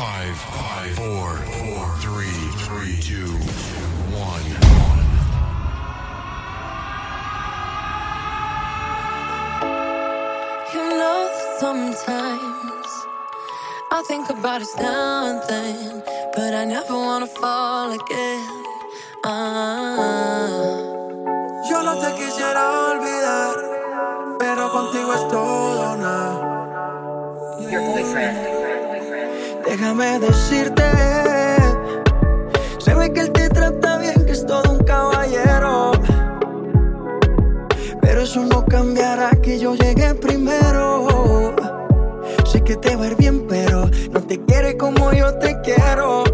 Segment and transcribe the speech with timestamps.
[0.00, 3.36] Five, five, four, four, three, three, two,
[4.16, 4.46] one.
[10.72, 11.28] You know,
[11.58, 12.88] sometimes
[13.92, 16.02] I think about us now and then,
[16.34, 18.64] but I never wanna fall again.
[19.22, 20.80] Ah.
[21.68, 23.54] Yo no te quisiera olvidar,
[24.38, 27.70] pero contigo es todo nada.
[27.70, 28.69] Your boyfriend.
[29.70, 30.82] Déjame decirte,
[32.78, 35.92] se ve que él te trata bien, que es todo un caballero.
[38.00, 41.54] Pero eso no cambiará que yo llegué primero.
[42.46, 46.24] Sé que te va a ir bien, pero no te quiere como yo te quiero.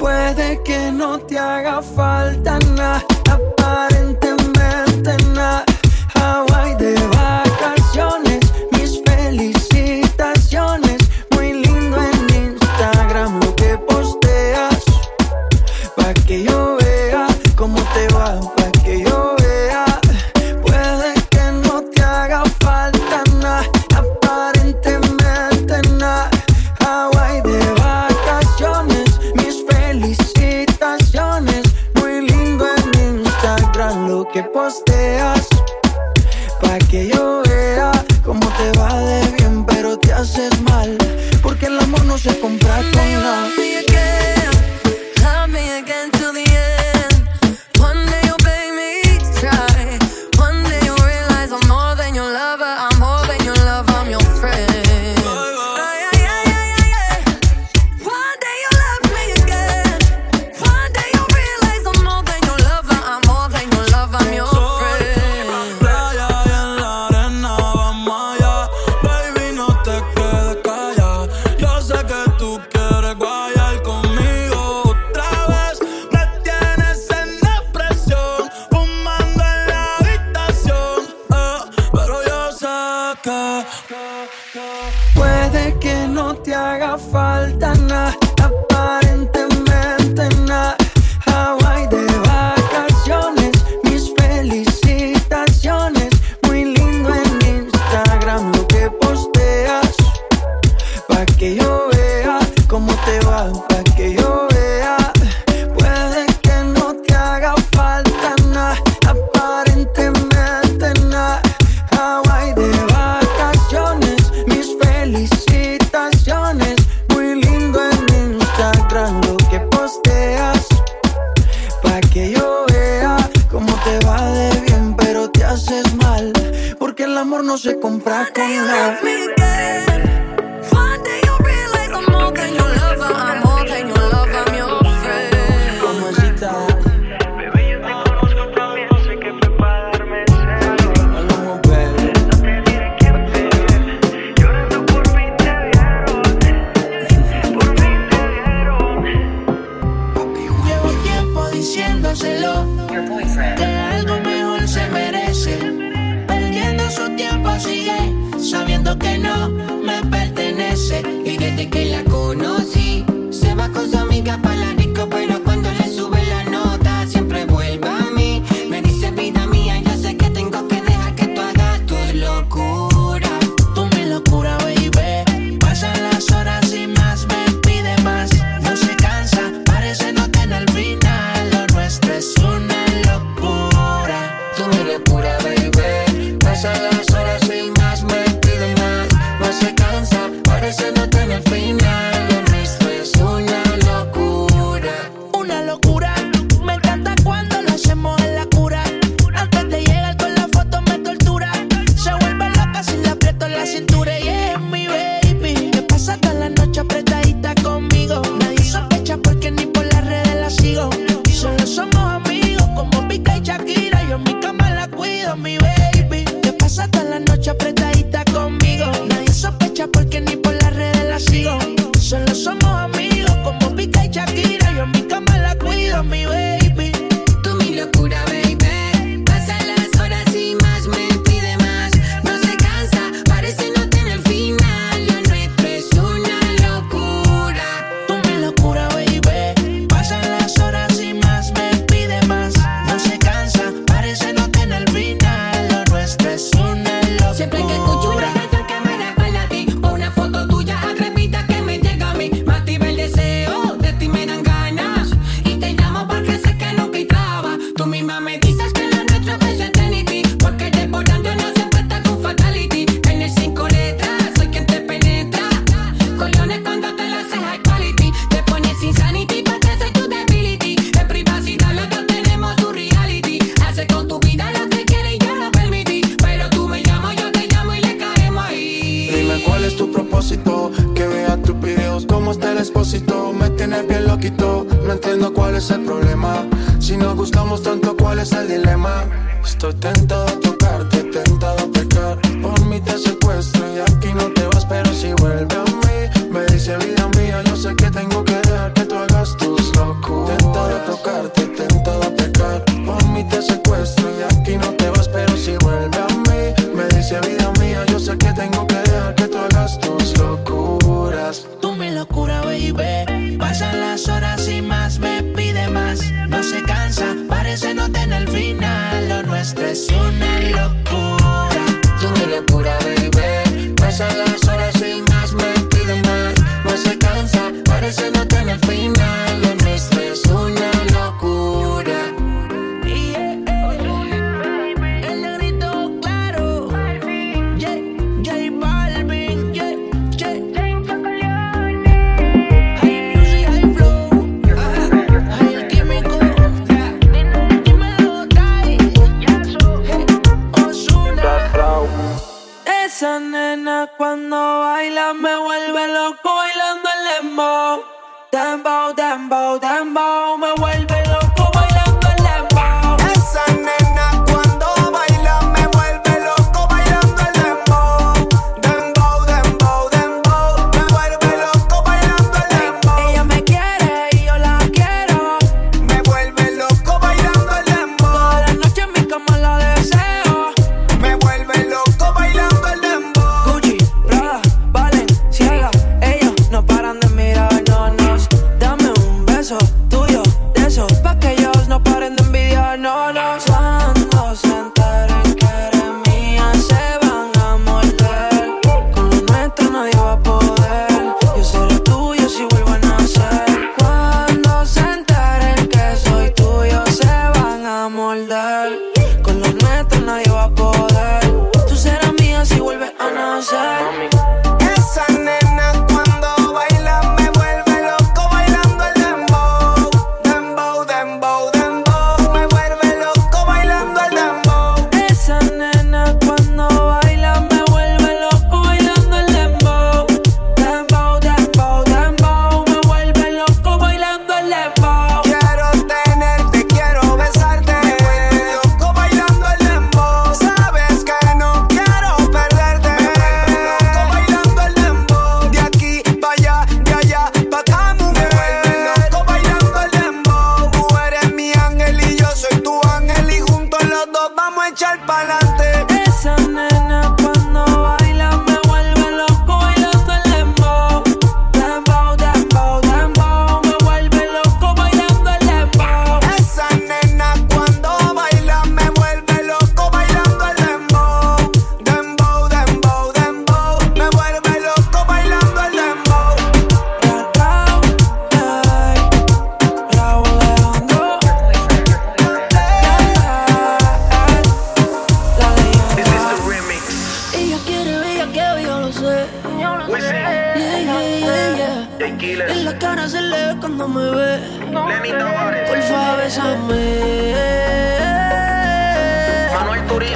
[0.00, 5.67] Puede que no te haga falta nada, aparentemente nada.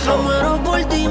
[0.04, 1.02] Me muero por ti.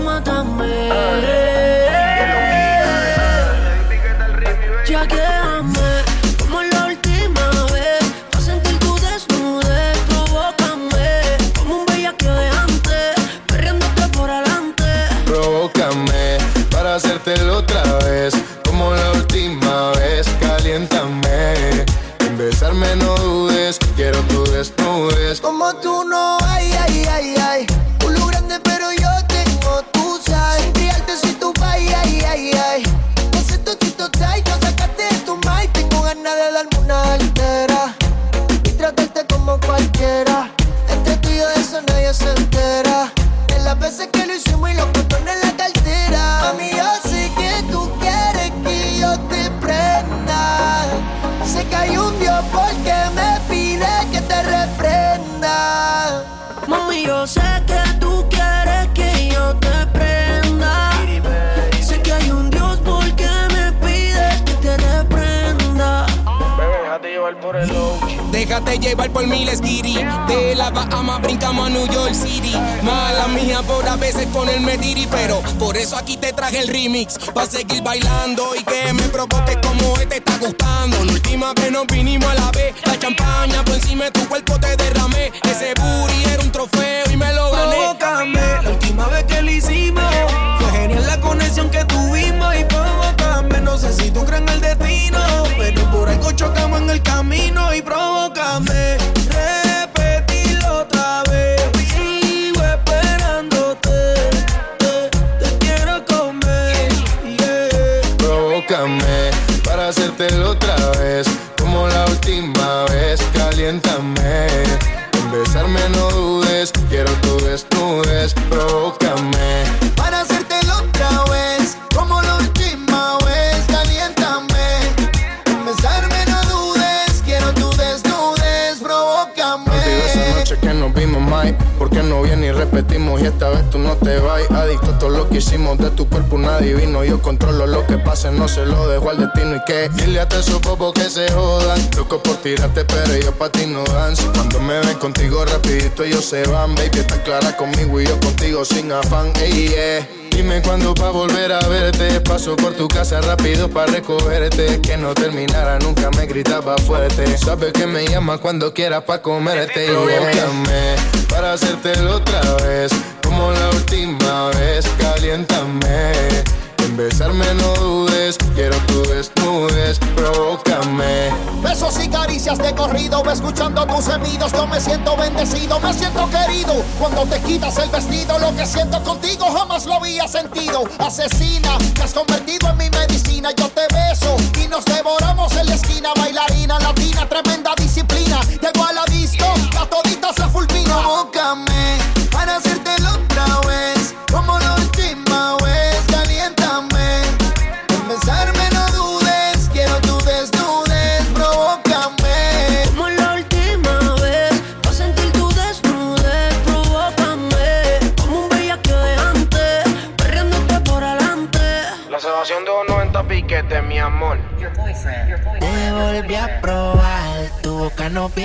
[140.90, 141.80] que se jodan.
[141.96, 144.16] Loco por tirarte, pero ellos pa' ti no dan.
[144.16, 146.74] Si cuando me ven contigo rapidito ellos se van.
[146.74, 149.32] Baby, está clara conmigo y yo contigo sin afán.
[149.38, 150.28] Eh.
[150.32, 152.20] Dime cuándo pa' volver a verte.
[152.22, 154.82] Paso por tu casa rápido pa' recogerte.
[154.82, 157.38] Que no terminara, nunca me gritaba fuerte.
[157.38, 159.86] Sabes que me llama cuando quieras pa' comerte.
[159.86, 160.96] Y llame
[161.30, 162.92] para hacértelo otra vez.
[163.22, 166.61] Como la última vez, caliéntame
[166.95, 171.29] Besarme no dudes, quiero tu desnudez, provócame.
[171.62, 176.74] Besos y caricias de corrido, escuchando tus gemidos, yo me siento bendecido, me siento querido.
[177.00, 180.83] Cuando te quitas el vestido, lo que siento contigo jamás lo había sentido.
[181.00, 185.75] Asesina, te has convertido en mi medicina, yo te beso y nos devoramos en la
[185.75, 187.61] esquina, bailarina latina, tremenda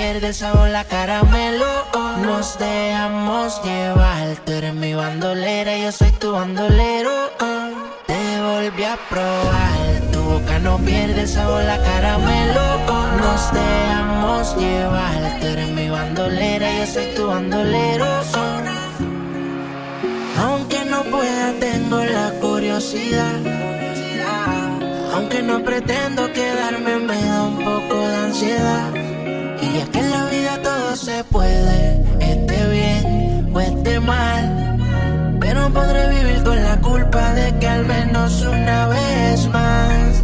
[0.07, 1.65] pierde sabor la caramelo.
[2.23, 4.37] Nos dejamos llevar.
[4.45, 7.11] Tú eres mi bandolera, y yo soy tu bandolero.
[8.05, 10.01] Te volví a probar.
[10.13, 12.65] Tu boca no pierde sabor la caramelo.
[13.21, 15.39] Nos dejamos llevar.
[15.41, 18.07] Tú eres mi bandolera, y yo soy tu bandolero.
[20.41, 23.39] Aunque no pueda, tengo la curiosidad.
[25.13, 29.16] Aunque no pretendo quedarme, me da un poco de ansiedad.
[29.77, 34.75] Y es que en la vida todo se puede, esté bien o esté mal.
[35.39, 40.23] Pero podré vivir con la culpa de que al menos una vez más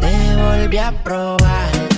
[0.00, 1.89] te volví a probar.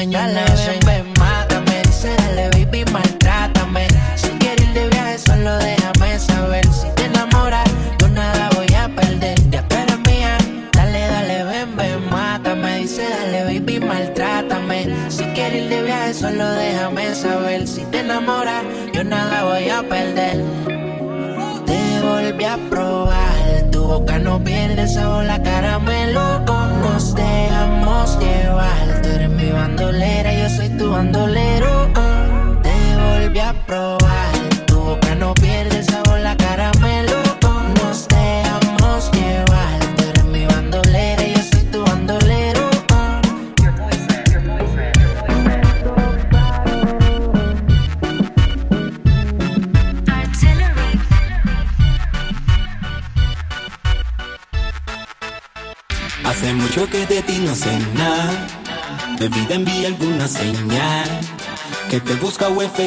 [0.00, 0.49] mañana.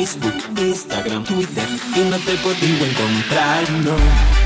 [0.05, 1.63] Facebook, Instagram, Twitter
[1.95, 3.95] y no te he podido encontrar, no.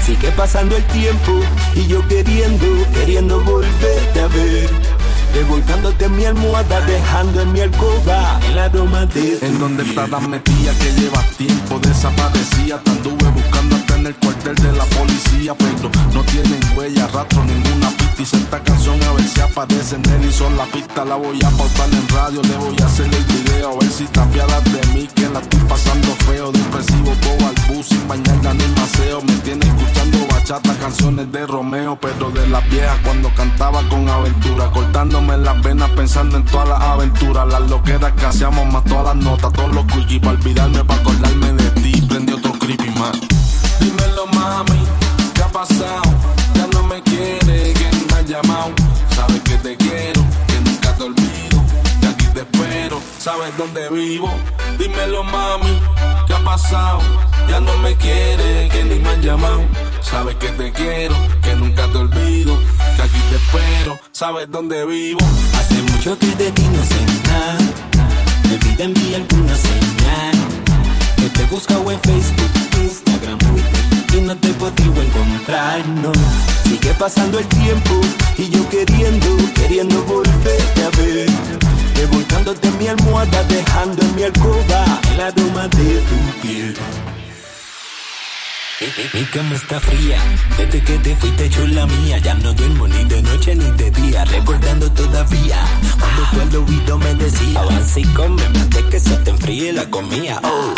[0.06, 1.40] Sigue pasando el tiempo
[1.74, 4.70] y yo queriendo, queriendo volverte a ver.
[5.34, 10.28] Revolcándote en mi almohada, dejando en mi alcoba el aroma de tu En donde estarás
[10.28, 12.78] metida que llevas tiempo desaparecía.
[12.84, 17.44] Te anduve buscando hasta en el cuartel de la policía, pero no tienen huella, rastro,
[17.44, 18.22] ninguna pista.
[18.22, 19.37] Hice esta canción a ver si
[19.94, 21.06] él y son la pista.
[21.06, 24.06] La voy a pautar en radio, le voy a hacer el video a ver si
[24.06, 26.52] te apiadas de mí, que la estoy pasando feo.
[26.52, 29.22] Depresivo, todo al bus, sin bañarla ni maseo.
[29.22, 34.70] Me tiene escuchando bachata, canciones de Romeo, pero de las viejas cuando cantaba con aventura,
[34.72, 39.24] cortándome las venas pensando en todas las aventuras, las loqueras que hacíamos más todas las
[39.24, 42.02] notas, todos los quickies para olvidarme, para acordarme de ti.
[42.10, 43.18] Prendí otro creepy más.
[43.80, 44.84] Dímelo, mami,
[45.34, 46.17] ¿qué ha pasado?
[53.28, 54.32] Sabes dónde vivo.
[54.80, 55.82] Dímelo, mami,
[56.28, 57.00] ¿qué ha pasado?
[57.50, 59.66] Ya no me quiere, que ni me han llamado.
[60.02, 62.58] Sabes que te quiero, que nunca te olvido,
[62.96, 64.00] que aquí te espero.
[64.14, 65.20] Sabes dónde vivo.
[65.60, 67.58] Hace mucho que de ti no sé nada.
[68.48, 70.36] De enviar alguna señal.
[71.18, 73.88] Que te busca en Facebook, Instagram, Twitter
[74.18, 76.14] y no te podido encontrar, no.
[76.64, 78.00] Sigue pasando el tiempo
[78.38, 81.67] y yo queriendo, queriendo volverte a ver.
[81.98, 86.76] Revolcándote mi almohada, dejando en mi alcoba el aroma de tu piel.
[89.14, 90.20] Mi, cama está fría,
[90.56, 92.20] desde que te fuiste chula mía.
[92.20, 94.24] Ya no duermo ni de noche ni de día.
[94.26, 95.58] Recordando todavía
[96.00, 99.90] Cuando tú al oído me decía Avanza y come antes que se te enfríe la
[99.90, 100.74] comida Oh,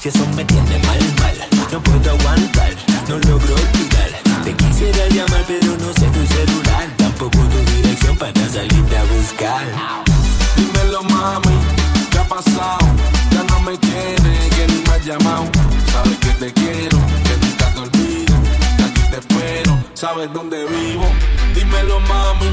[0.00, 1.36] si eso me tiene mal, mal
[1.70, 2.72] No puedo aguantar,
[3.08, 4.10] no logro olvidar.
[4.44, 6.88] Te quisiera llamar pero no sé tu celular.
[6.96, 10.11] Tampoco tu dirección para salirte a buscar
[20.22, 21.04] Sabes dónde vivo.
[21.52, 22.46] Dímelo, mami,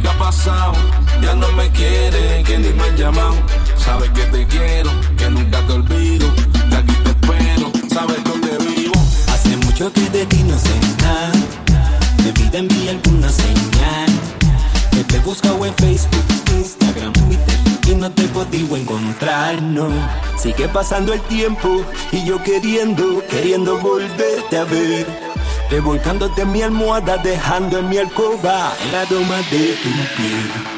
[0.00, 0.72] ¿qué ha pasado?
[1.20, 3.34] Ya no me quiere, que ni me ha llamado.
[3.76, 6.34] Sabes que te quiero, que nunca te olvido,
[6.70, 7.70] que aquí te espero.
[7.92, 8.94] Sabes dónde vivo.
[9.28, 10.70] Hace mucho que de ti no sé
[11.02, 11.32] nada.
[12.52, 14.10] De enviar alguna señal.
[14.90, 16.24] Que te busca en Facebook,
[16.56, 19.90] Instagram, Twitter y no te he podido encontrar, no.
[20.38, 25.29] Sigue pasando el tiempo y yo queriendo, queriendo volverte a ver.
[25.70, 30.69] Revolcándote en mi almohada, dejando en mi alcoba el aroma de tu piel.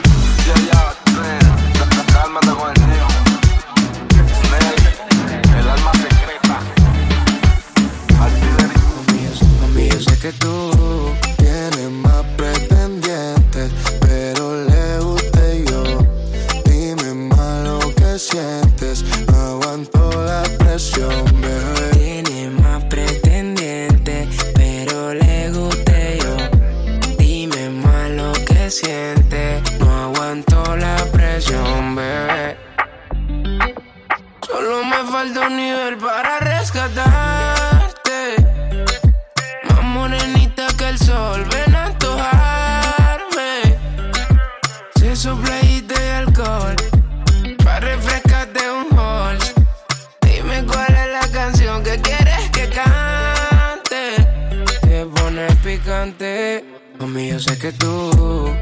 [57.13, 58.62] Mami, yo sé que tú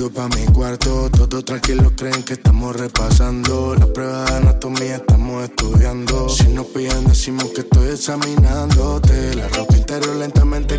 [0.00, 1.10] metió pa' mi cuarto.
[1.10, 3.74] Todos tranquilos creen que estamos repasando.
[3.74, 6.28] Las pruebas de anatomía estamos estudiando.
[6.28, 9.34] Si nos piden, decimos que estoy examinándote.
[9.34, 10.69] La ropa interior lentamente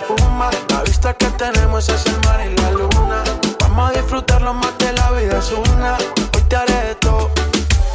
[0.00, 0.50] espuma.
[0.68, 3.24] La vista que tenemos es el mar y la luna.
[3.60, 5.96] Vamos a disfrutarlo más que la vida es una.
[6.34, 7.30] Hoy te haré todo.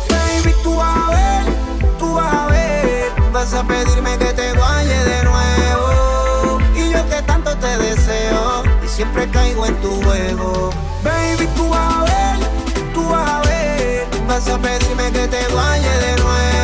[0.09, 1.53] Baby, tú vas a ver,
[1.99, 3.11] tú vas a ver.
[3.31, 6.59] Vas a pedirme que te guaye de nuevo.
[6.75, 8.63] Y yo que tanto te deseo.
[8.83, 10.69] Y siempre caigo en tu juego.
[11.03, 12.49] Baby, tú vas a ver,
[12.93, 14.07] tú vas a ver.
[14.27, 16.54] Vas a pedirme que te guaye de nuevo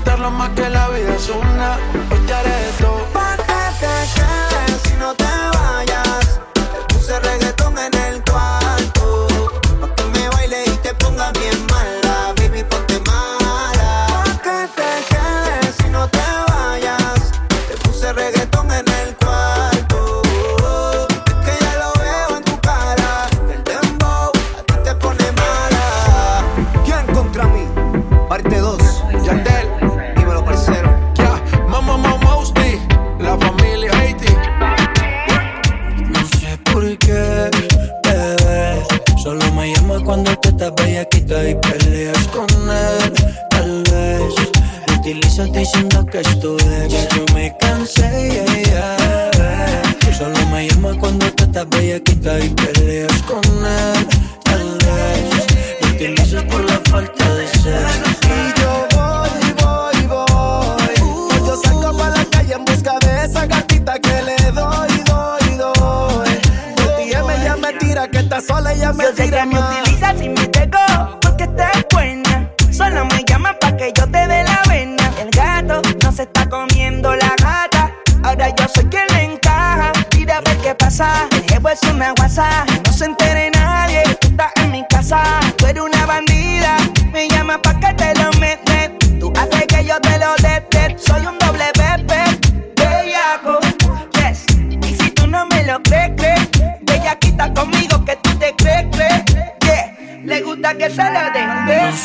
[0.00, 1.76] disfrutarlo más que la vida es una.
[2.10, 3.39] Hoy te.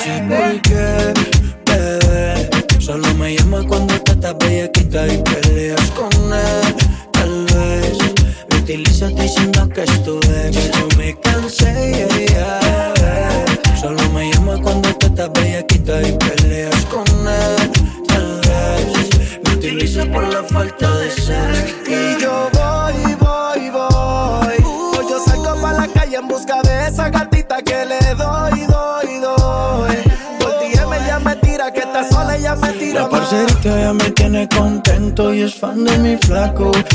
[0.06, 0.85] siempre que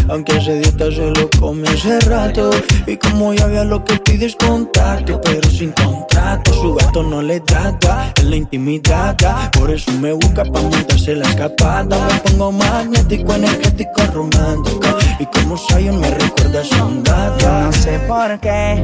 [0.09, 2.51] Aunque ese dieta se lo come hace rato.
[2.87, 5.21] Y como ya había lo que pide es contacto.
[5.23, 9.17] Pero sin contrato, su gato no le trata Es la intimidad,
[9.53, 12.09] por eso me busca pa' montarse la escapada.
[12.09, 14.99] Me pongo magnético, energético, romántico.
[15.19, 18.83] Y como Zion me recuerda a Sandata No sé por qué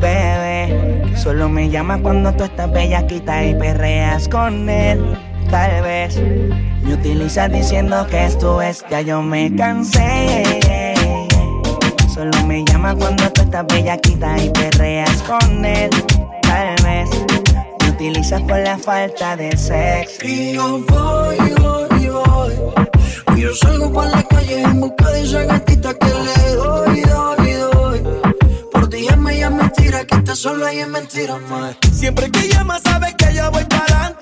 [0.00, 5.16] Bebé, solo me llama cuando tú estás bella, quita y perreas con él
[5.48, 6.16] tal vez
[6.82, 10.42] me utilizas diciendo que esto es ya yo me cansé.
[12.12, 15.90] Solo me llama cuando tú estás bellaquita y perreas con él.
[16.42, 17.10] Tal vez
[17.80, 20.26] me utilizas por la falta de sexo.
[20.26, 22.54] Y yo voy voy voy.
[23.36, 27.52] Y yo salgo por la calle en busca de esa gatita que le doy doy
[27.52, 28.02] doy.
[28.72, 32.78] Por ti llama ella mentira que está sola y es mentira más siempre que llama
[32.84, 34.15] sabes que yo voy para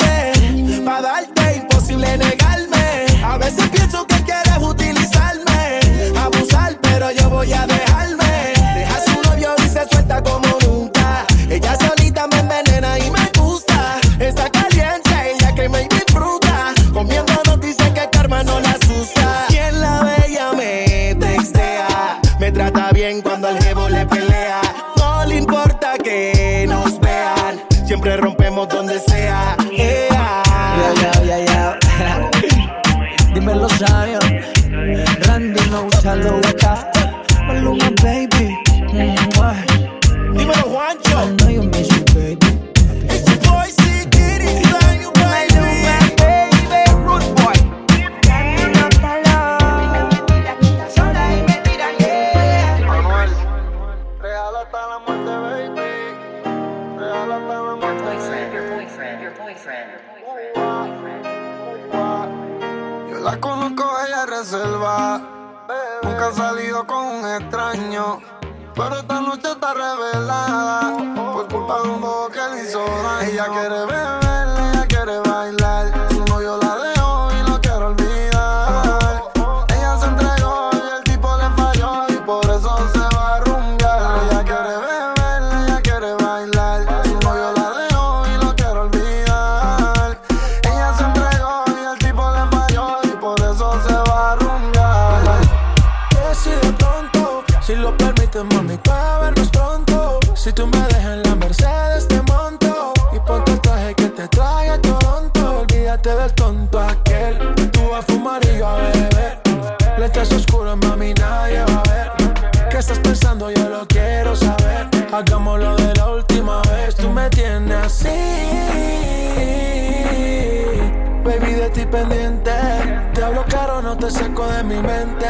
[124.43, 125.27] de mi mente.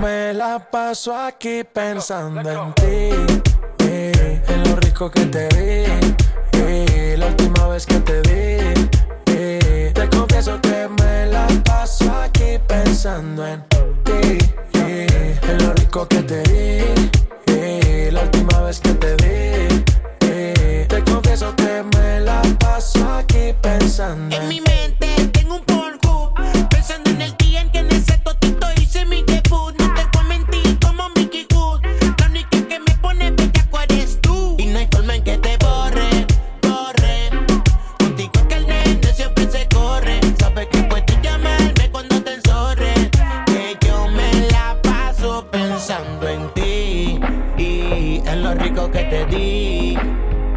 [0.00, 3.10] Me la paso aquí pensando en ti.
[4.48, 5.84] En lo rico que te di.
[6.52, 8.88] Eh, la última vez que te di.
[9.26, 13.62] Eh, te confieso que me la paso aquí pensando en
[14.04, 14.38] ti.
[14.72, 17.10] en lo rico que te di.
[48.22, 49.94] ti, en lo rico que te di,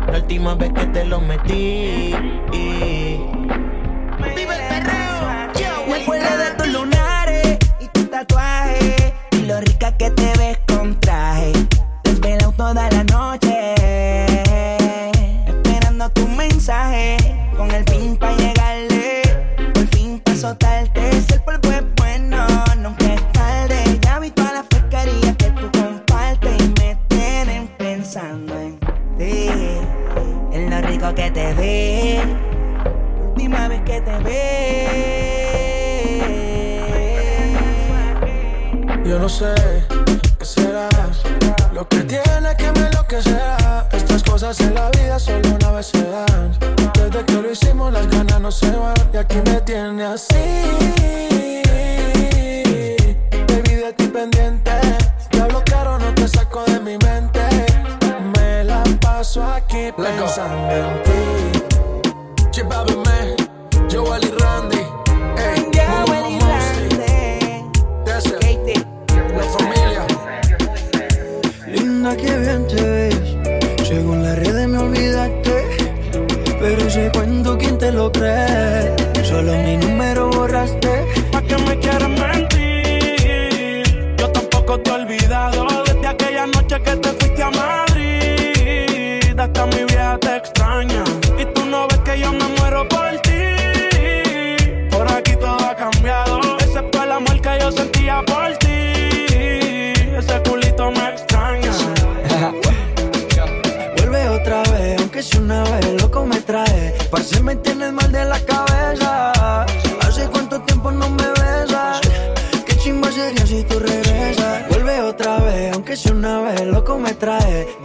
[0.08, 2.14] la última vez que te lo metí.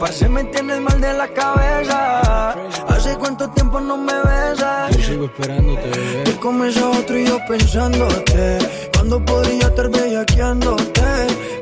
[0.04, 2.50] Parce, me tienes mal de la cabeza.
[2.88, 4.94] Hace cuánto tiempo no me besas.
[4.94, 5.90] Yo sigo esperándote.
[6.26, 8.58] Y comienza otro y yo pensándote.
[8.92, 11.00] Cuando podría estar bellaqueándote.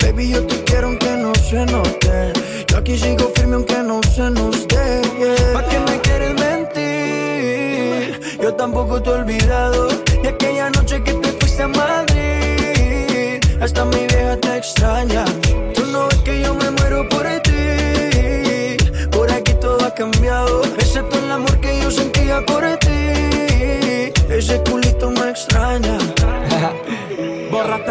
[0.00, 2.32] Baby, yo te quiero aunque no se note.
[2.66, 5.02] Yo aquí sigo firme aunque no se nos dé.
[5.20, 5.52] yeah.
[5.52, 8.18] ¿Pa' qué me quieres mentir?
[8.42, 9.86] Yo tampoco te he olvidado.
[10.20, 13.40] De aquella noche que te fuiste a Madrid.
[13.60, 15.24] Hasta mi vieja te extraña.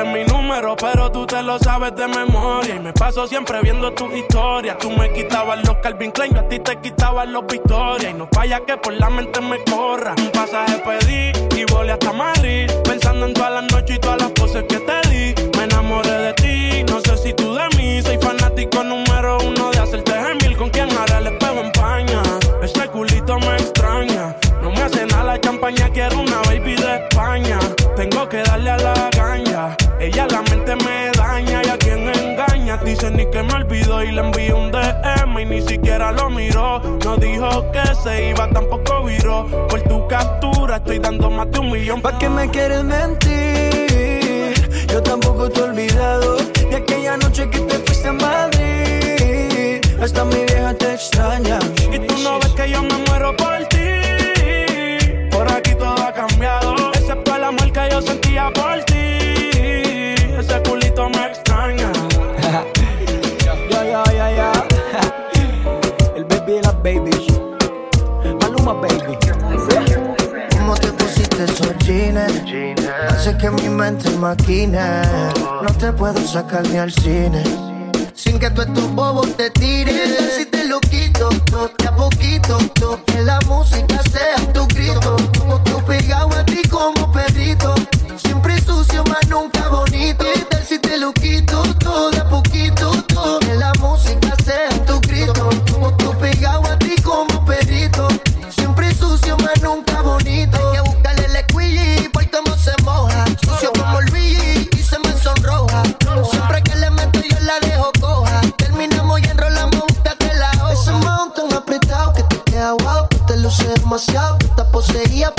[0.01, 2.75] Borraste mi número, pero tú te lo sabes de memoria.
[2.75, 4.77] Y me paso siempre viendo tus historias.
[4.77, 8.09] Tú me quitabas los Calvin Klein, yo a ti te quitabas los Victoria.
[8.09, 10.13] Y no falla que por la mente me corra.
[10.17, 12.69] Un pasaje pedí y volé hasta Madrid.
[12.83, 15.35] Pensando en todas las noches y todas las poses que te di.
[15.57, 18.01] Me enamoré de ti, no sé si tú de mí.
[18.01, 20.57] Soy fanático número uno de hacerte gemil.
[20.57, 22.21] Con quien hará el espejo en paña.
[22.61, 24.35] Ese culito me extraña.
[24.61, 27.59] No me hace nada la champaña, quiero una baby de España.
[27.95, 29.10] Tengo que darle a la.
[30.01, 32.77] Ella la mente me daña y a quien engaña.
[32.77, 36.81] Dice ni que me olvidó y le envié un DM y ni siquiera lo miró.
[37.05, 39.45] No dijo que se iba, tampoco viró.
[39.69, 42.01] Por tu captura estoy dando más de un millón.
[42.01, 44.53] ¿Pa' qué me quieres mentir?
[44.87, 49.81] Yo tampoco te he olvidado de aquella noche que te fuiste a Madrid.
[50.01, 51.59] Hasta mi vieja te extraña.
[51.93, 55.29] Y tú no ves que yo me muero por ti.
[55.29, 58.90] Por aquí todo ha cambiado, excepto el amor que yo sentía por ti.
[72.45, 72.81] Jeans?
[73.09, 75.01] Hace que mi mente maquine.
[75.61, 77.43] No te puedo sacar ni al cine.
[78.13, 79.95] Sin que tú estos bobos te tiren.
[79.95, 81.29] ¿Qué tal si te lo quito?
[81.51, 82.57] To, de a poquito.
[82.75, 85.15] to, que la música sea tu grito.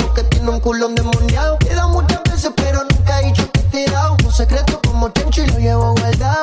[0.03, 1.57] Porque tiene un culo endemoniado.
[1.59, 4.17] Queda muchas veces, pero nunca he dicho que he dado.
[4.23, 6.42] Un secreto como Chencho y lo llevo guardado.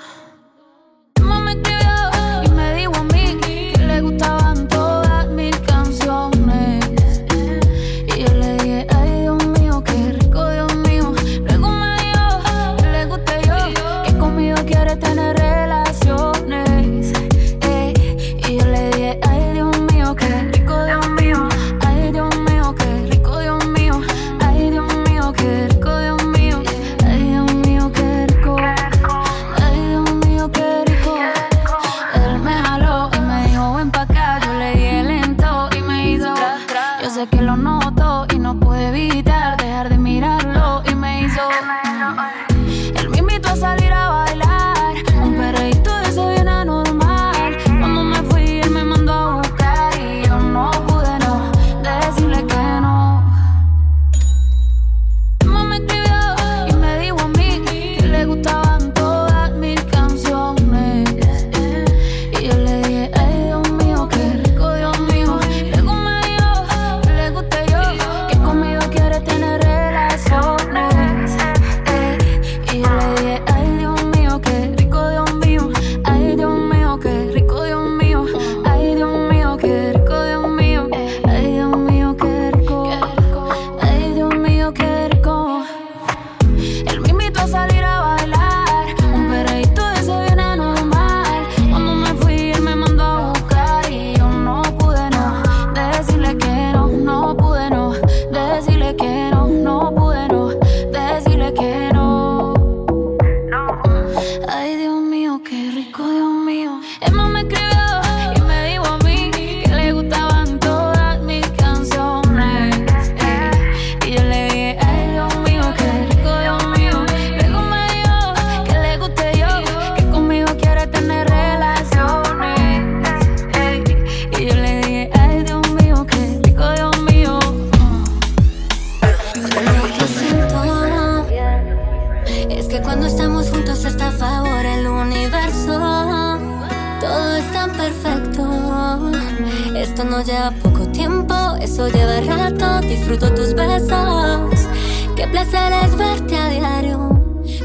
[145.61, 146.97] quieres verte a diario,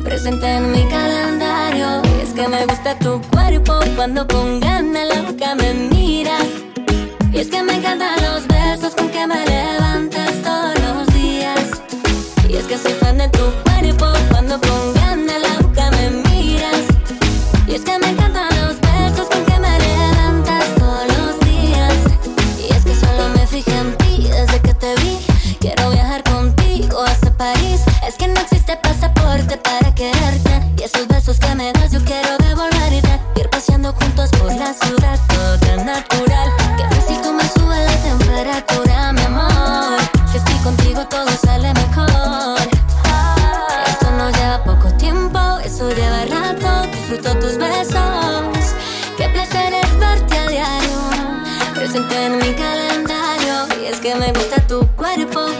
[0.04, 2.02] presente en mi calendario.
[2.16, 6.46] Y es que me gusta tu cuerpo cuando con ganas loca me miras.
[7.32, 11.64] Y es que me encantan los besos con que me levantas todos los días.
[12.48, 16.82] Y es que soy fan de tu cuerpo cuando con ganas loca me miras.
[17.66, 18.25] Y es que me encanta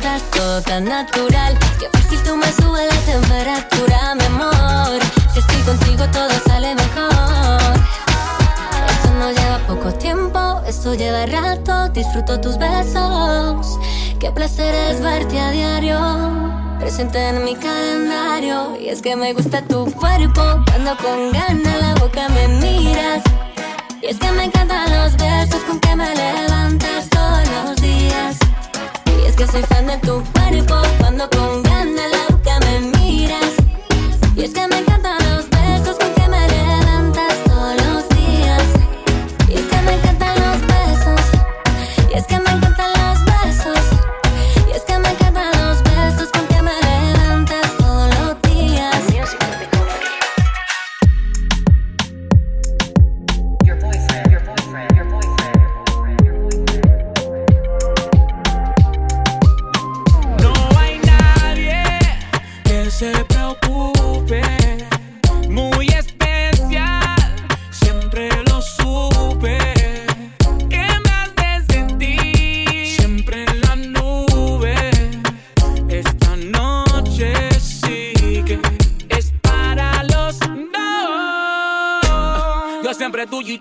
[0.00, 1.58] todo tan natural.
[1.78, 4.98] Que fácil tú me subes la temperatura, mi amor.
[5.32, 7.60] Si estoy contigo todo sale mejor.
[8.88, 11.88] Esto no lleva poco tiempo, esto lleva rato.
[11.90, 13.78] Disfruto tus besos.
[14.18, 15.98] Qué placer es verte a diario.
[16.80, 18.78] Presente en mi calendario.
[18.80, 20.42] Y es que me gusta tu cuerpo.
[20.68, 23.22] Cuando con ganas la boca me miras.
[24.00, 28.41] Y es que me encantan los besos con que me levantas todos los días.
[29.42, 30.80] Que soy fan de tu cuerpo.
[31.00, 33.54] Cuando con ganas la boca me miras.
[34.36, 35.01] Y es que me encantan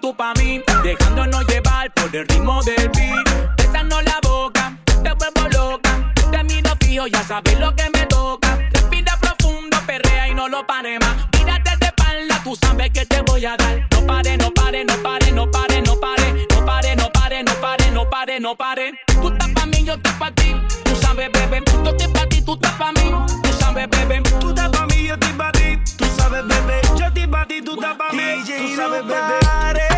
[0.01, 3.55] tú pa' mí, dejándonos llevar por el ritmo del beat.
[3.57, 6.13] Besando la boca, te vuelvo loca.
[6.31, 8.57] Te miro fijo, ya sabes lo que me toca.
[8.73, 11.15] Respira profundo, perrea y no lo pare más.
[11.37, 13.87] Mírate de espalda, tú sabes que te voy a dar.
[13.91, 16.47] No pare, no pare, no pare, no pare, no pare.
[16.49, 18.93] No pare, no pare, no pare, no pare, no pare.
[19.21, 20.55] Tú estás pa' mí, yo estoy pa' ti.
[20.83, 21.63] Tú sabes, bebé.
[21.83, 23.13] Yo estoy pa' ti, tú estás pa' mí.
[23.43, 24.21] Tú sabes, bebé.
[24.39, 25.79] Tú estás pa' mí, yo estoy pa' ti.
[25.97, 26.81] Tú sabes, bebé.
[26.97, 28.43] Yo estoy pa' ti, tú estás pa' mí.
[28.45, 29.90] Tú sabes, bebé.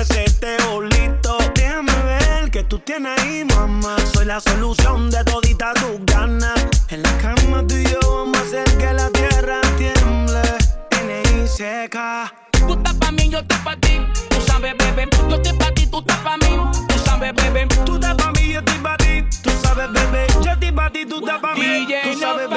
[0.00, 1.38] Yo tengo ese seteo listo.
[1.54, 3.96] Déjame ver que tú tienes ahí, mamá.
[4.12, 6.66] Soy la solución de todita tus ganas.
[6.88, 10.42] En la cama tú y yo vamos a hacer que la tierra tiemble.
[11.02, 11.48] N.I.
[11.48, 12.32] seca.
[12.66, 14.00] Tú estás pa' mí, yo estoy pa' ti.
[14.28, 15.08] Tú sabes, bebé.
[15.28, 16.56] Yo estoy pa' ti, tú estás pa' mí.
[16.88, 17.66] Tú sabes, bebé.
[17.84, 19.24] Tú estás pa' mí, yo estoy pa' ti.
[19.42, 20.26] Tú sabes, bebé.
[20.42, 21.86] Yo estoy pa' ti, tú estás pa' mí.
[22.04, 22.49] Tú sabes,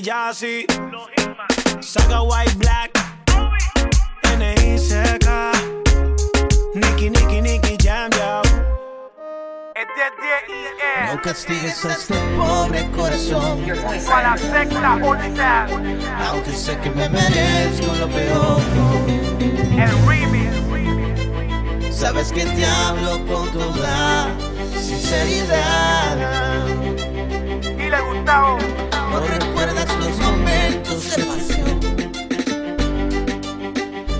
[0.00, 0.66] Lelo y Jassy.
[1.80, 2.90] Saga White Black.
[4.34, 5.52] N.I.C.K.
[6.74, 8.42] Nicky, Nicky, Nicky Jam, yo.
[11.12, 13.64] No castigues a este pobre corazón.
[16.28, 18.60] Aunque sé que me merezco lo peor.
[21.90, 24.28] Sabes que te hablo con toda
[24.80, 26.16] sinceridad.
[27.76, 28.58] Dile, Gustavo.
[29.10, 31.80] No recuerdas los momentos de pasión.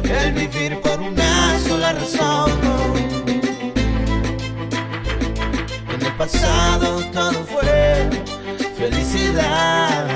[0.04, 2.50] El vivir por una sola razón.
[5.94, 8.10] En el pasado todo fue
[8.76, 10.08] felicidad.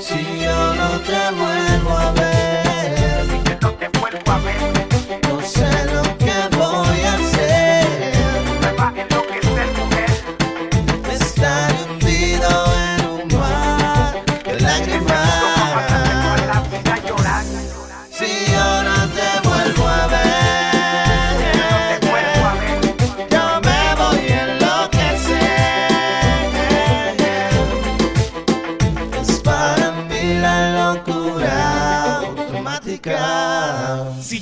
[0.00, 2.29] Si yo no te vuelvo a ver,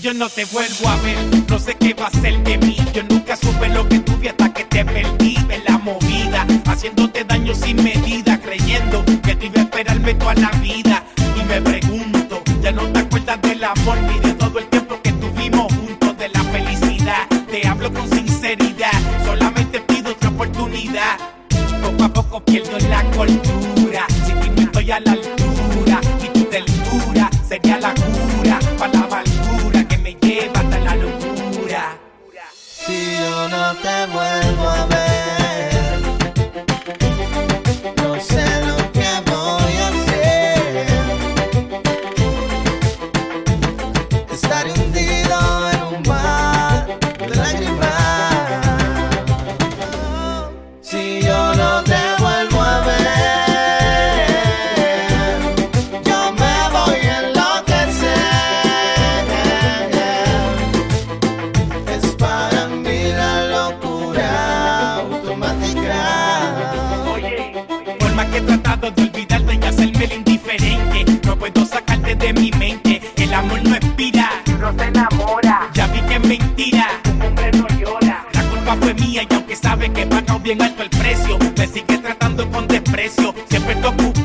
[0.08, 1.47] yo no te vuelvo a ver,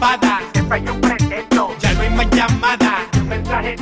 [0.04, 0.42] bombada.
[0.54, 1.76] Siempre yo pretendo.
[1.80, 3.08] Ya no hay más llamada.
[3.28, 3.76] Mensaje.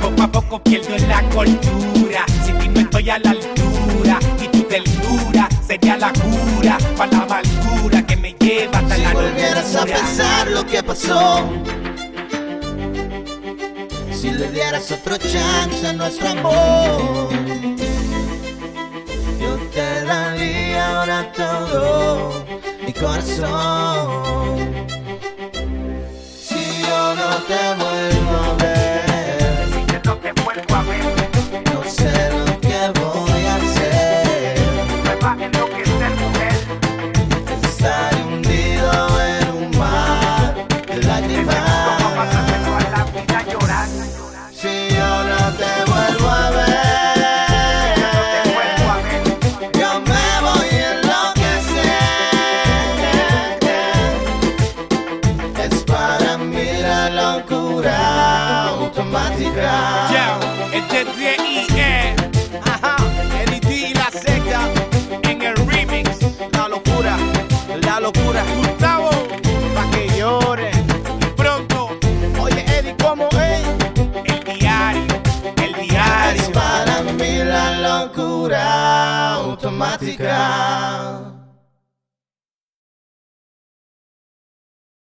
[0.00, 2.24] Poco a poco pierdo la cultura.
[2.44, 4.18] Sin ti no estoy a la altura.
[4.40, 6.78] Y tu ternura sería la cura.
[6.96, 9.28] Para la amargura que me lleva hasta si la locura.
[9.28, 11.48] Si volvieras a pensar lo que pasó.
[14.12, 17.30] Si le dieras otro chance a nuestro amor,
[19.40, 22.44] yo te daría ahora todo
[22.84, 24.89] mi corazón.
[27.50, 28.19] te voy